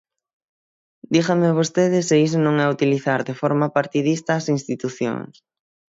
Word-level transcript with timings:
Dígame 1.13 1.55
vostede 1.59 1.99
se 2.07 2.15
iso 2.25 2.39
non 2.45 2.55
é 2.63 2.65
utilizar 2.75 3.19
de 3.27 3.37
forma 3.41 3.73
partidista 3.77 4.31
as 4.35 4.45
institucións. 4.57 5.33